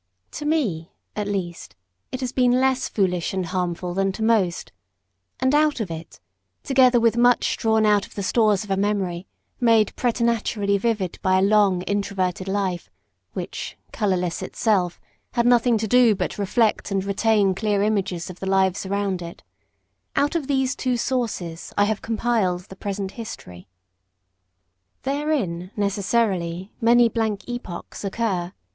[0.31, 1.75] To me, at least,
[2.11, 4.71] it has been less foolish and harmful than to most;
[5.39, 6.19] and out of it,
[6.63, 9.27] together with much drawn out of the stores of a memory,
[9.59, 12.89] made preternaturally vivid by a long introverted life,
[13.33, 14.99] which, colourless itself,
[15.33, 19.21] had nothing to do but to reflect and retain clear images of the lives around
[19.21, 19.43] it
[20.15, 23.67] out of these two sources I have compiled the present history.
[25.03, 28.51] Therein, necessarily, many blank epochs occur.